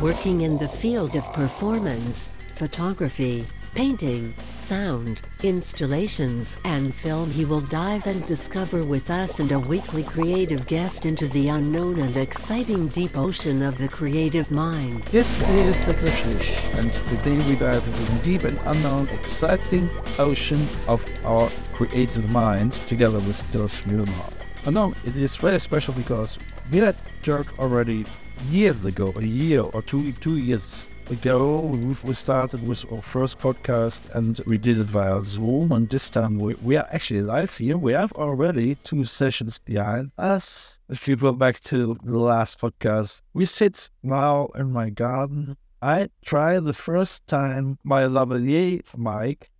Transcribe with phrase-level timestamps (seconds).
[0.00, 8.06] Working in the field of performance, photography, painting, sound, installations, and film, he will dive
[8.06, 13.14] and discover with us and a weekly creative guest into the unknown and exciting deep
[13.18, 15.04] ocean of the creative mind.
[15.12, 20.66] This is the British, and today we dive into the deep and unknown, exciting ocean
[20.88, 24.32] of our creative minds together with Dirk Schlömer.
[24.64, 26.38] And now it is very special because
[26.72, 28.06] we had Dirk already
[28.48, 31.60] years ago, a year or two, two years ago.
[32.04, 35.72] We, started with our first podcast and we did it via Zoom.
[35.72, 37.76] And this time we, we are actually live here.
[37.76, 40.78] We have already two sessions behind us.
[40.88, 45.56] If you go back to the last podcast, we sit now in my garden.
[45.82, 49.50] I try the first time my lavalier mic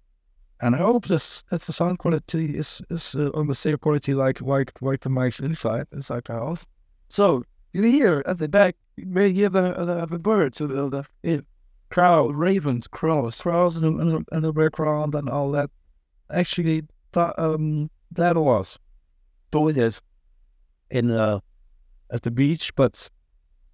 [0.60, 4.12] and I hope this that the sound quality is is uh, on the same quality
[4.12, 6.66] like like like the mics inside inside the house.
[7.08, 11.04] So you hear at the back, you may hear the the, the birds, the, the,
[11.22, 11.44] the
[11.90, 15.70] crowd, ravens, crows, crows in the, in, the, in the background and all that.
[16.30, 16.82] Actually,
[17.12, 18.78] that, um, that was
[19.50, 20.00] doing it
[20.90, 21.40] in uh,
[22.12, 23.10] at the beach, but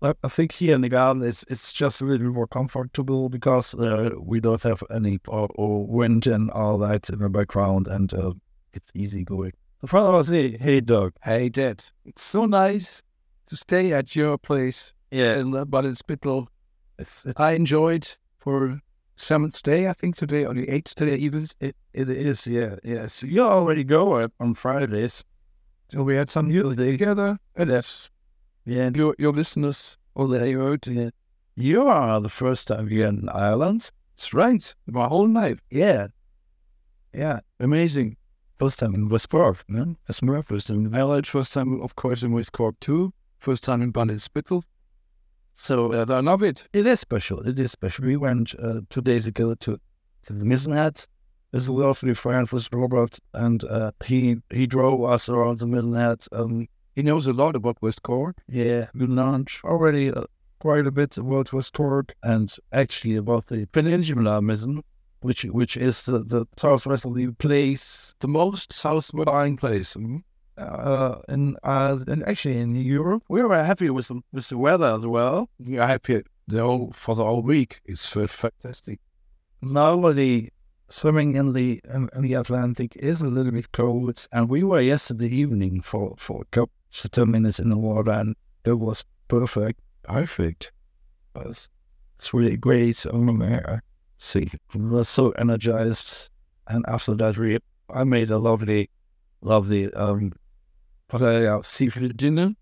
[0.03, 4.11] I think here in the garden it's it's just a little more comfortable because uh,
[4.19, 8.35] we don't have any or, or wind and all that in the background, and uh,
[8.75, 9.53] it's easy going.
[9.81, 11.15] The father was hey, hey, Dirk.
[11.23, 11.85] Hey, Dad.
[12.05, 13.03] It's so nice
[13.47, 16.47] to stay at your place Yeah, in Baden-Spittel.
[16.99, 18.81] it's, it, I enjoyed for
[19.17, 21.47] seventh day, I think today, or the eighth day even.
[21.61, 22.47] it, it is.
[22.47, 23.07] Yeah, yeah.
[23.07, 25.25] So you already go on Fridays.
[25.91, 28.11] So we had some music together, and that's
[28.65, 30.87] Yeah, your your listeners already heard.
[30.87, 31.11] yeah.
[31.55, 33.91] you are the first time here in Ireland.
[34.15, 34.75] It's right.
[34.87, 35.61] My whole life.
[35.71, 36.09] Yeah,
[37.15, 37.41] yeah.
[37.61, 38.17] Amazing.
[38.59, 39.97] First time in West Cork, man.
[40.07, 40.95] That's my first time.
[40.95, 43.13] Ireland, first time, of course, in West Cork too.
[43.39, 44.63] First time in Baden-Spittel.
[45.53, 46.69] So And I love it.
[46.73, 47.41] It is special.
[47.41, 48.05] It is special.
[48.05, 49.79] We went uh, two days ago to,
[50.25, 51.05] to the Mizen Head.
[51.53, 56.25] a lovely friend was Robert, and uh, he he drove us around the Mizen Head.
[56.33, 58.37] Um, He knows a lot about West Cork.
[58.49, 60.25] yeah, we learned already uh,
[60.59, 64.83] quite a bit about West Cork and actually about the Peninsula Mizen,
[65.21, 69.95] which which is the, the southwesterly place The most southwestern place.
[69.95, 70.19] hmm?
[70.59, 73.23] Uh, in uh, and actually in Europe.
[73.29, 75.49] We were happy with the, with the weather as well.
[75.59, 77.81] We are happy the whole, for the whole week.
[77.85, 79.01] It's fantastic.
[79.63, 80.53] normally
[80.89, 85.29] swimming in the in, the Atlantic is a little bit cold, and we were yesterday
[85.29, 86.73] evening for for a couple
[87.05, 89.81] of ten minutes in the water, and it was perfect.
[90.05, 90.73] Perfect.
[91.35, 91.69] It's,
[92.15, 93.05] it's really great.
[93.07, 93.79] Um, uh,
[94.17, 96.31] see, we were so energized,
[96.69, 97.59] and after that, we
[97.91, 98.91] I made a lovely,
[99.43, 100.33] lovely um,
[101.09, 102.55] paella seafood dinner.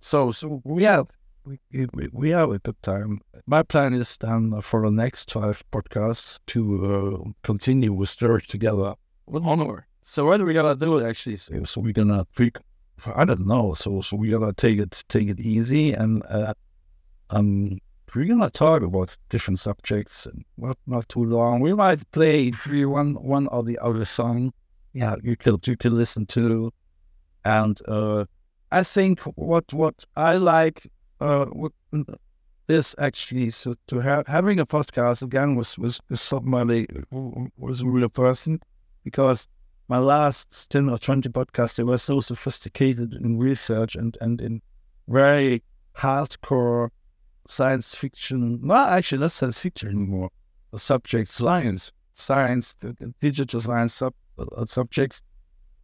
[0.00, 1.06] So so we have
[1.44, 1.58] we,
[1.94, 3.20] we, we have a good time.
[3.46, 8.94] My plan is then for the next five podcasts to uh, continue with Sturge together.
[9.24, 9.86] What honor.
[10.02, 11.36] So what are we gonna do actually?
[11.36, 12.26] So, so we're gonna
[13.14, 13.74] I don't know.
[13.74, 16.54] So so we're gonna take it take it easy and uh,
[17.30, 17.78] um
[18.14, 21.60] we're gonna talk about different subjects and not not too long.
[21.60, 24.52] We might play one one or the other song.
[24.98, 26.72] Yeah, you could you could listen to,
[27.44, 28.24] and uh,
[28.72, 31.46] I think what what I like uh,
[32.66, 38.08] this actually so to have having a podcast again was was, somebody was a real
[38.08, 38.60] person
[39.04, 39.46] because
[39.86, 44.60] my last 10 or 20 podcasts they were so sophisticated in research and and in
[45.06, 45.62] very
[45.96, 46.90] hardcore
[47.46, 50.28] science fiction not actually not science fiction anymore
[50.72, 51.92] the subjects Science.
[52.14, 52.74] science
[53.20, 54.12] digital science sub,
[54.66, 55.22] subjects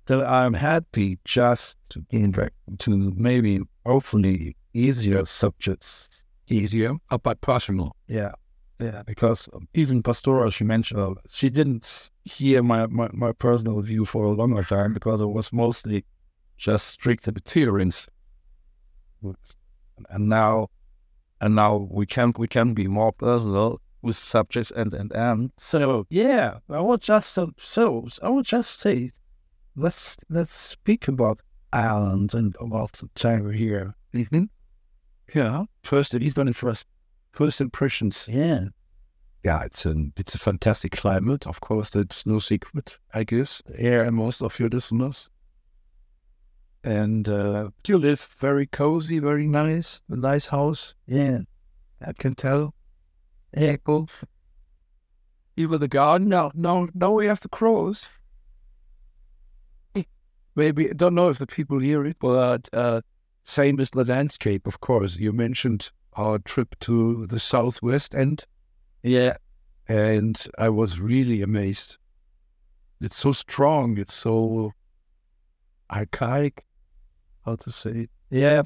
[0.06, 7.40] that I'm happy just to get back to maybe hopefully easier subjects Easier, uh, but
[7.40, 7.96] personal.
[8.06, 8.32] yeah,
[8.78, 9.02] yeah.
[9.06, 14.04] Because um, even Pastora, she mentioned, uh, she didn't hear my, my, my personal view
[14.04, 16.04] for a longer time because it was mostly
[16.58, 18.08] just strict adherence.
[20.10, 20.68] And now,
[21.40, 25.50] and now we can we can be more personal with subjects and and and.
[25.56, 29.10] So yeah, I will just uh, so I will just say
[29.74, 31.40] let's let's speak about
[31.72, 33.94] Ireland and about the time here.
[34.14, 34.44] Mm-hmm.
[35.34, 35.64] Yeah.
[35.82, 36.86] First, even first,
[37.32, 38.28] first impressions.
[38.30, 38.66] Yeah.
[39.42, 41.46] Yeah, it's a it's a fantastic climate.
[41.46, 43.62] Of course, that's no secret, I guess.
[43.78, 44.02] Yeah.
[44.02, 45.28] And most of your listeners.
[46.84, 50.94] And uh, you live very cozy, very nice, a nice house.
[51.06, 51.40] Yeah.
[52.06, 52.74] I can tell.
[53.56, 53.76] Yeah.
[53.84, 54.08] Cool.
[55.56, 56.28] Even the garden.
[56.28, 58.10] Now, now, now we have the crows.
[60.56, 63.00] Maybe I don't know if the people hear it, but uh,
[63.42, 64.68] same as the landscape.
[64.68, 68.44] Of course, you mentioned our trip to the southwest end,
[69.02, 69.36] Yeah.
[69.88, 71.98] and I was really amazed.
[73.00, 73.98] It's so strong.
[73.98, 74.72] It's so
[75.90, 76.64] archaic.
[77.44, 78.10] How to say it?
[78.30, 78.62] Yeah.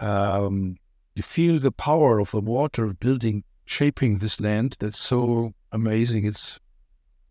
[0.00, 0.76] um,
[1.14, 4.76] you feel the power of the water building, shaping this land.
[4.78, 6.24] That's so amazing.
[6.24, 6.58] It's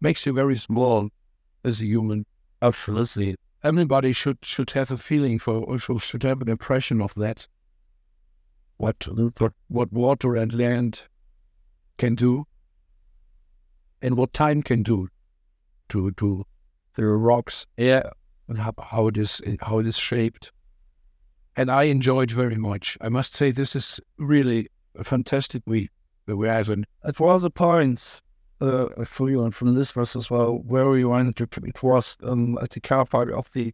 [0.01, 1.09] makes you very small
[1.63, 2.25] as a human.
[2.61, 3.35] Absolutely.
[3.63, 7.47] Everybody should should have a feeling for, or should should have an impression of that.
[8.77, 9.07] What
[9.39, 11.03] what what water and land
[11.97, 12.45] can do,
[14.01, 15.07] and what time can do,
[15.89, 16.45] to to
[16.95, 18.09] the rocks Yeah.
[18.47, 20.51] and how, how it is how it is shaped.
[21.55, 22.97] And I enjoyed very much.
[22.99, 25.89] I must say, this is really a fantastic week
[26.25, 26.85] that we're having.
[27.05, 28.21] It was a point
[28.61, 31.47] uh, for you and from this listeners as well where we wanted to.
[31.63, 33.73] It was um, at the car park of the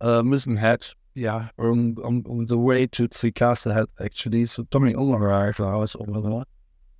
[0.00, 4.44] uh, Mizen Head Yeah, on, on, on the way to the Castle Head actually.
[4.44, 5.60] So Tommy Ulmer arrived.
[5.60, 6.44] I was over there.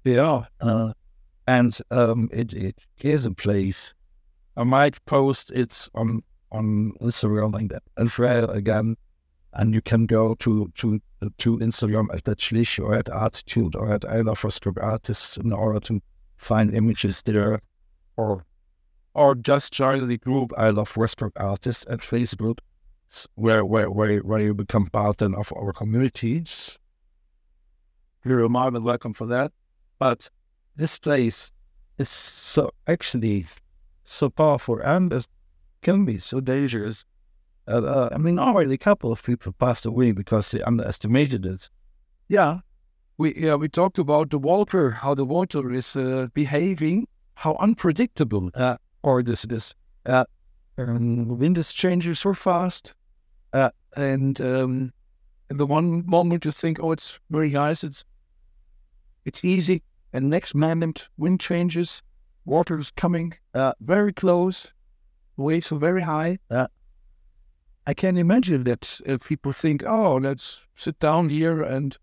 [0.05, 0.93] yeah, Uh,
[1.47, 3.95] and um, it, it is a place.
[4.57, 8.97] I might post it on on Instagram like that and share again.
[9.53, 11.01] And you can go to to
[11.39, 15.53] to Instagram at Schlich or at Arteetude or at I Love West Cork Artists in
[15.53, 16.01] order to
[16.37, 17.61] find images there,
[18.17, 18.45] or
[19.15, 22.59] or just join the group I Love West Cork Artists at Facebook,
[23.35, 26.79] where where where where you become part of our communities.
[28.25, 29.53] You're more than welcome for that.
[29.99, 30.31] But
[30.77, 31.53] this place
[31.99, 33.47] is so actually
[34.05, 35.27] so powerful and it
[35.83, 37.05] can be so dangerous.
[37.69, 41.71] Uh, uh, I mean, already a couple of people passed away because they underestimated it.
[42.29, 42.61] yeah.
[43.21, 48.51] We yeah we talked about the water, how the water is uh, behaving, how unpredictable
[48.55, 49.75] Uh, or this is.
[50.07, 50.25] uh,
[50.79, 52.95] Um, wind is changing so fast,
[53.53, 54.93] Uh, and um,
[55.51, 58.05] in the one moment you think, oh, it's very nice, it's
[59.25, 59.83] it's easy,
[60.13, 62.03] and next moment wind changes,
[62.45, 64.73] water is coming Uh, very close,
[65.37, 66.39] waves are very high.
[66.51, 66.67] Uh,
[67.89, 71.97] I can imagine that uh, people think, oh, let's sit down here and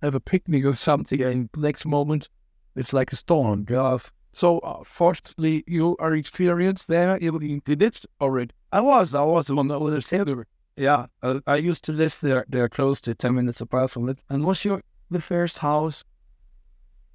[0.00, 2.28] have a picnic or something, and next moment
[2.76, 3.66] it's like a storm.
[3.68, 3.98] yeah,
[4.32, 7.18] So, uh, fortunately, you are experienced there.
[7.20, 8.52] You did it already.
[8.70, 10.28] I was, I was On the other side.
[10.76, 12.44] Yeah, uh, I used to live there.
[12.48, 14.80] They're close to ten minutes apart from it, And was your
[15.10, 16.04] the first house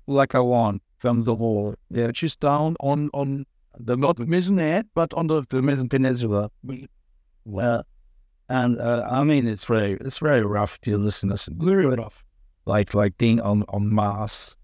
[0.05, 1.75] like I want from the wall.
[1.89, 3.45] Yeah, just down on on
[3.79, 6.51] the not Mizen Head, but on the the Mizen Peninsula.
[7.45, 7.83] Well,
[8.49, 11.51] and uh, I mean, it's very, it's very rough to listen to.
[11.55, 12.23] very rough.
[12.65, 14.57] Like, like being on on Mars.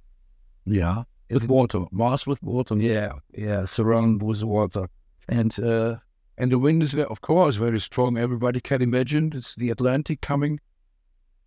[0.66, 2.76] Yeah, with water, Mars with water.
[2.78, 4.88] Yeah, yeah, surrounded with water.
[5.28, 5.96] and uh,
[6.38, 8.18] and the wind is of course very strong.
[8.18, 10.60] Everybody can imagine it's the Atlantic coming,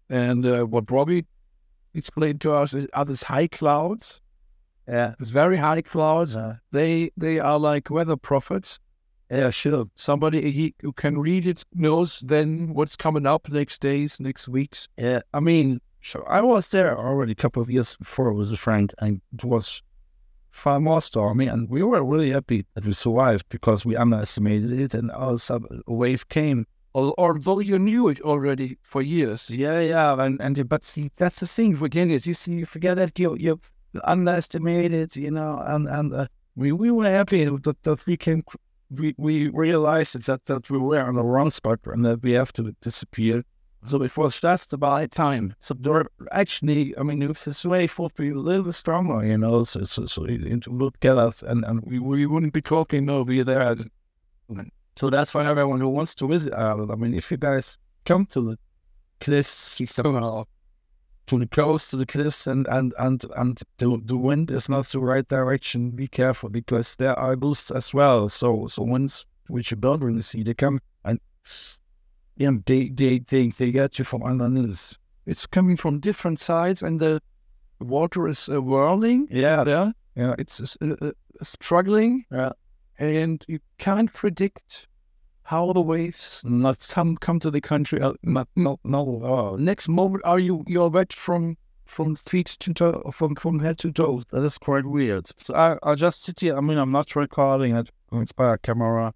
[0.08, 1.26] and uh, what Robbie
[1.94, 4.20] explained to us is are these high clouds.
[4.86, 6.36] Yeah, These very high clouds.
[6.36, 8.78] uh, They they are like weather prophets.
[9.30, 9.86] Yeah, sure.
[9.96, 14.88] Somebody he, who can read it knows then what's coming up next days, next weeks.
[14.96, 18.56] Yeah, I mean, so I was there already a couple of years before with a
[18.56, 19.82] friend, and it was
[20.50, 24.94] far more stormy, and we were really happy that we survived because we underestimated it,
[24.94, 26.66] and all of a wave came.
[26.94, 29.50] Although you knew it already for years.
[29.50, 32.96] Yeah, yeah, and and but see, that's the thing again is you see you forget
[32.98, 33.58] that you you
[34.04, 38.44] underestimate it, you know, and and uh, we we were happy that, that we came
[38.90, 42.52] we we realized that that we were on the wrong spot and that we have
[42.54, 43.44] to disappear.
[43.82, 45.54] So it was just about Time.
[45.60, 49.64] So there actually, I mean, if this wave would be a little stronger, you know,
[49.64, 53.04] so so, so it, it would get us, and, and we, we wouldn't be talking,
[53.04, 53.76] no, we there.
[54.96, 58.24] So that's for everyone who wants to visit Ireland, I mean, if you guys come
[58.26, 58.58] to the
[59.20, 60.44] cliffs, Somehow.
[61.26, 64.86] To the coast, to the cliffs, and and and and the, the wind is not
[64.88, 68.28] the right direction, be careful because there are boosts as well.
[68.28, 71.20] So so winds which you don't really see, they come and
[72.36, 74.96] yeah, they they they, they get you from underneath.
[75.26, 77.22] It's coming from different sides, and the
[77.80, 79.28] water is uh, whirling.
[79.30, 81.10] Yeah, Yeah, yeah, it's uh, uh,
[81.42, 82.52] struggling, yeah.
[82.98, 84.88] and you can't predict
[85.44, 88.00] how the waves Not come come to the country.
[88.22, 88.78] Not no.
[88.84, 93.78] Oh, next moment, are you you're wet from from feet to toe, from from head
[93.78, 94.22] to toe?
[94.30, 95.28] that is quite weird.
[95.38, 96.56] So I I just sit here.
[96.56, 97.90] I mean, I'm not recording it
[98.36, 99.12] by a camera.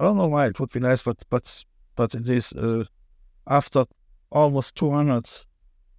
[0.00, 0.46] I don't know why.
[0.46, 2.84] It would be nice, but but but it is uh,
[3.46, 3.84] after
[4.30, 5.28] almost 200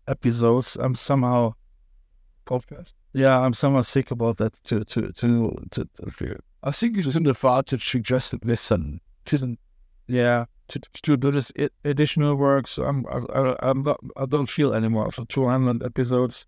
[0.07, 0.77] episodes.
[0.79, 1.53] I'm somehow
[2.45, 2.93] Podcast.
[3.13, 3.39] yeah.
[3.39, 4.53] I'm somehow sick about that.
[4.65, 5.85] To to to to.
[5.85, 8.99] to I think it's an advantage to just listen.
[9.25, 9.59] It isn't
[10.09, 11.51] yeah, to, to do this
[11.85, 12.67] additional work.
[12.67, 16.45] So I'm I, I'm not, I don't feel anymore after 200 episodes.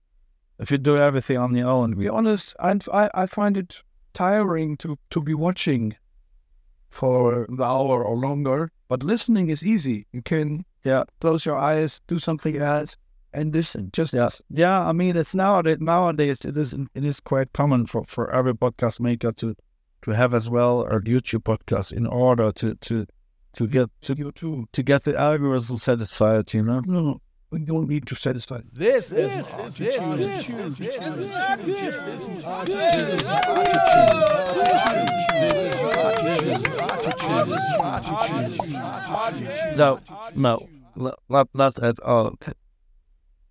[0.59, 2.77] If you do everything on your own, to be honest, I,
[3.13, 3.81] I find it
[4.13, 5.95] tiring to, to be watching
[6.89, 8.71] for an hour or longer.
[8.87, 10.07] But listening is easy.
[10.11, 11.03] You can Yeah.
[11.19, 12.97] close your eyes, do something else,
[13.33, 13.89] and listen.
[13.93, 14.87] Just Yeah, yeah.
[14.87, 15.77] I mean, it's nowadays.
[15.79, 19.55] Nowadays, it is it is quite common for, for every podcast maker to
[20.03, 23.05] to have as well a YouTube podcast in order to to
[23.53, 24.67] to get to you too.
[24.71, 26.53] to get the algorithm satisfied.
[26.53, 26.81] You know.
[26.85, 28.61] No, we don't need to satisfy.
[28.71, 30.89] This is this is this is this
[31.77, 32.45] is
[39.75, 39.99] No,
[40.35, 42.35] no, not not, not at all.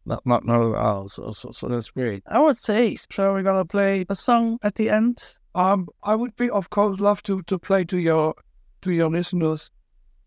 [0.06, 1.08] Not not not at all.
[1.08, 2.22] So so so that's great.
[2.26, 2.96] I would say.
[2.96, 5.36] So we're gonna play a song at the end.
[5.54, 8.34] Um, I would be, of course, love to to play to your
[8.82, 9.70] to your listeners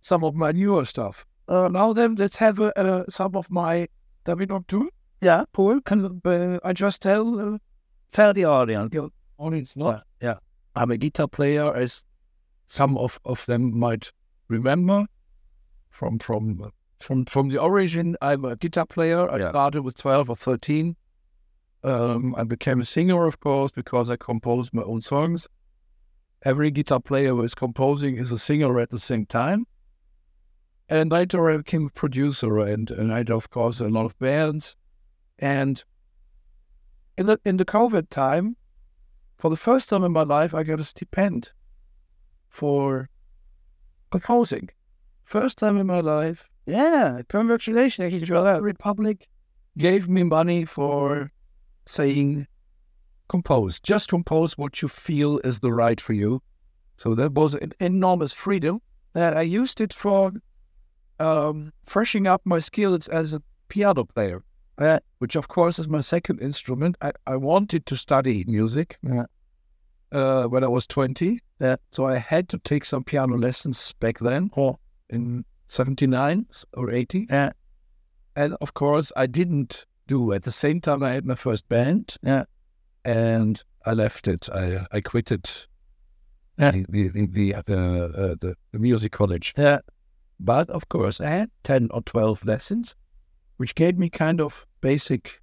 [0.03, 1.25] some of my newer stuff.
[1.48, 3.88] Uh, now then, let's have uh, uh, some of my.
[4.25, 4.89] That we not do.
[5.22, 5.81] Yeah, Paul.
[5.81, 7.57] Can uh, I just tell uh,
[8.12, 8.91] Tell the audience.
[8.91, 10.03] the audience not?
[10.22, 10.36] Yeah, yeah.
[10.75, 12.03] I'm a guitar player, as
[12.67, 14.12] some of, of them might
[14.50, 15.05] remember
[15.89, 16.69] from from
[17.00, 18.15] from from the origin.
[18.22, 19.29] I'm a guitar player.
[19.31, 19.50] I Yeah.
[19.50, 20.95] started with twelve or thirteen.
[21.83, 25.48] Um, I became a singer, of course, because I composed my own songs.
[26.43, 29.65] Every guitar player who is composing is a singer at the same time.
[30.93, 34.15] And later I became a producer, and, and I had, of course, a lot of
[34.19, 34.75] bands.
[35.39, 35.83] And
[37.17, 38.57] in the in the COVID time,
[39.35, 41.51] for the first time in my life, I got a stipend
[42.47, 43.09] for
[44.12, 44.69] composing.
[45.23, 48.29] First time in my life, Yeah, congratulations.
[48.29, 49.27] the Republic
[49.75, 51.31] gave me money for
[51.88, 52.45] saying,
[53.29, 56.43] compose, just compose what you feel is the right for you.
[56.97, 58.79] So that was an enormous freedom
[59.13, 60.33] that I used it for
[61.24, 64.44] um, freshening up my skills as a piano player,
[64.80, 65.00] Yeah.
[65.20, 66.96] which of course is my second instrument.
[67.01, 69.25] I, I wanted to study music Yeah.
[70.12, 71.39] uh, when I was 20.
[71.60, 71.75] Yeah.
[71.92, 74.77] So I had to take some piano lessons back then Oh,
[75.10, 77.27] in 79 or 80.
[77.30, 77.51] yeah,
[78.36, 80.34] And of course, I didn't do.
[80.34, 82.18] At the same time, I had my first band.
[83.06, 84.50] And I left it.
[84.50, 85.68] I I quit it.
[86.58, 89.53] The the the, uh, uh, the the music college.
[90.39, 92.95] But of course, I had ten or twelve lessons,
[93.57, 95.41] which gave me kind of basic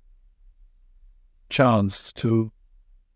[1.49, 2.53] chance to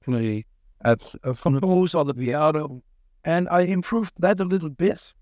[0.00, 0.44] play
[0.84, 2.82] At, the, compose on the piano,
[3.24, 5.14] and I improved that a little bit.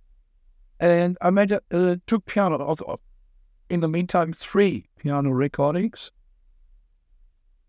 [0.80, 3.00] And I made a, uh, took piano also.
[3.68, 6.10] In the meantime, three piano recordings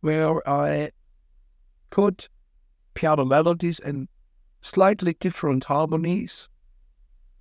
[0.02, 0.92] where I
[1.92, 2.30] put
[2.96, 4.08] piano melodies and
[4.62, 6.50] slightly different harmonies,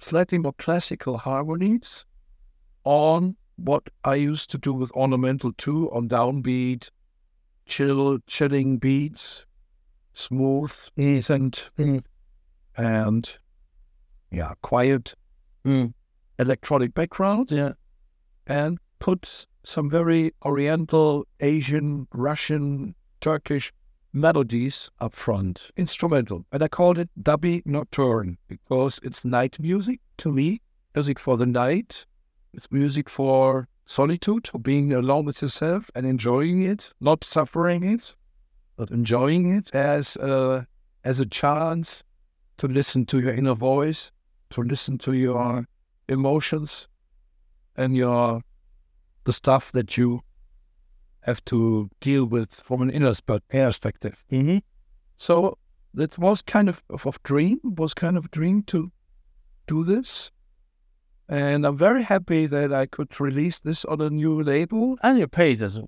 [0.02, 2.04] slightly more classical harmonies
[2.85, 6.90] on what I used to do with ornamental too, on downbeat,
[7.66, 9.47] chill, chilling beats,
[10.14, 12.04] smooth, decent, Mm.
[12.76, 13.38] and
[14.30, 15.14] yeah, quiet
[15.64, 15.94] Mm.
[16.38, 17.73] electronic backgrounds yeah,
[18.47, 23.73] and put some very oriental, Asian, Russian, Turkish
[24.12, 26.45] melodies up front, instrumental.
[26.52, 30.61] And I called it Dubby Nocturne because it's night music to me,
[30.95, 32.07] music for the night.
[32.52, 38.14] It's music for solitude, for being alone with yourself and enjoying it, not suffering it,
[38.76, 40.66] but enjoying it as a,
[41.04, 42.04] as a chance
[42.59, 44.12] to listen to your inner voice,
[44.50, 45.66] to listen to your
[46.09, 46.88] emotions
[47.76, 48.42] and your
[49.25, 50.21] the stuff that you
[51.23, 53.14] have to deal with from an inner
[53.49, 54.25] perspective.
[54.31, 54.59] mm-hmm.
[55.17, 55.59] So
[55.95, 58.91] that was kind of of, of dream, was kind of a dream to
[59.67, 60.31] do this.
[61.29, 64.97] And I'm very happy that I could release this on a new label.
[65.02, 65.81] and you paid as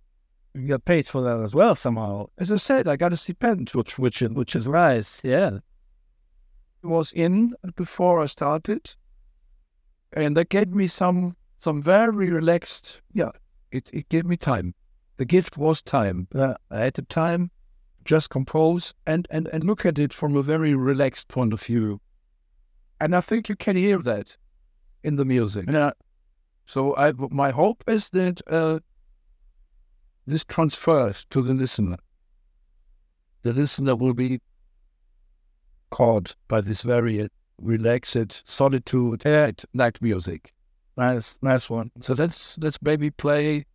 [0.54, 3.70] you got paid for that as well somehow, As I said, I got a stipend.
[3.70, 5.20] which which which is nice.
[5.24, 5.58] Yeah,
[6.82, 8.94] It was in before I started.
[10.12, 13.32] And that gave me some some very relaxed yeah,
[13.72, 14.74] it, it gave me time.
[15.16, 16.26] The gift was time.
[16.34, 17.50] yeah, I had the time
[18.04, 22.00] just compose and, and, and look at it from a very relaxed point of view.
[23.00, 24.36] And I think you can hear that.
[25.02, 25.66] in the music.
[25.70, 25.92] Yeah.
[26.66, 28.78] So I, my hope is that uh,
[30.26, 31.96] this transfers to the listener.
[33.42, 34.40] The listener will be
[35.90, 37.28] caught by this very
[37.60, 39.50] relaxed solitude Yeah.
[39.74, 40.52] night music.
[40.96, 41.90] Nice, nice one.
[42.00, 43.66] So let's let's maybe play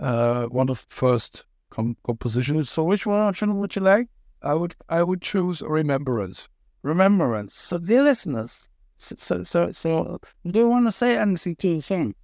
[0.00, 2.70] uh, one of the first com- compositions.
[2.70, 4.08] So which one would you like?
[4.42, 6.48] I would I would choose Remembrance.
[6.82, 7.54] Remembrance.
[7.54, 11.82] So dear listeners, so so so, so do you want to say anything to the
[11.82, 12.14] song?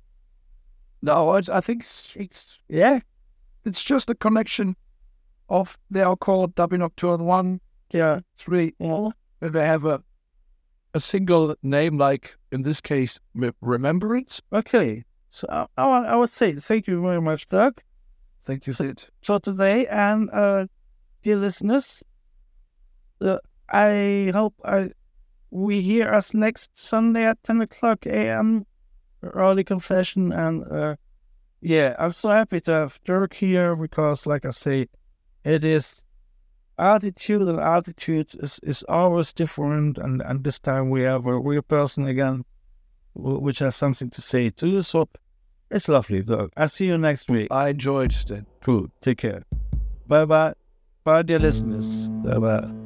[1.02, 3.00] No, I, I think it's, it's Yeah.
[3.64, 4.74] it's just a connection
[5.48, 7.60] of they are called Dubbing Nocturne one,
[7.92, 8.20] Yeah.
[8.38, 9.10] three, Yeah.
[9.42, 10.02] and they have a
[10.94, 13.20] a single name like in this case
[13.60, 14.40] Remembrance.
[14.54, 15.04] Okay.
[15.36, 17.84] So I, I, would- I would say thank you very much, Dirk,
[18.40, 19.86] Thank you, for today.
[19.88, 20.66] And uh,
[21.22, 22.02] dear listeners,
[23.20, 23.38] uh,
[23.68, 24.90] I hope I
[25.50, 28.64] we hear us next Sunday at 10 o'clock a.m.
[29.22, 30.32] Early confession.
[30.32, 30.96] And uh,
[31.60, 34.86] yeah, I'm so happy to have Dirk here because, like I say,
[35.44, 36.02] it is
[36.78, 39.98] attitude and attitude is, is always different.
[39.98, 42.44] And, and this time we have a real person again,
[43.14, 44.82] which has something to say too.
[44.82, 45.08] So
[45.70, 46.52] it's lovely, Dirk.
[46.56, 47.48] I'll see you next week.
[47.50, 48.44] I enjoyed it.
[48.62, 48.88] Cool.
[49.00, 49.44] Take care.
[50.06, 50.54] Bye bye.
[51.04, 52.08] Bye, dear listeners.
[52.08, 52.85] Bye bye.